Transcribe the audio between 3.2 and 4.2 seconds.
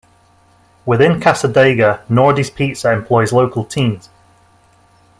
local teens.